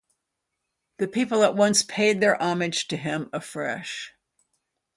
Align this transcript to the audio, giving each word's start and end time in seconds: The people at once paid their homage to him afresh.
The 0.97 1.07
people 1.07 1.43
at 1.43 1.55
once 1.55 1.83
paid 1.83 2.21
their 2.21 2.35
homage 2.41 2.87
to 2.87 2.97
him 2.97 3.29
afresh. 3.31 4.15